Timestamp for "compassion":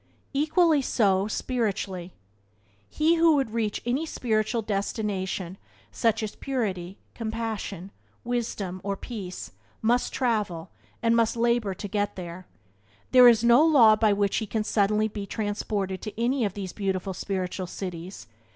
7.13-7.91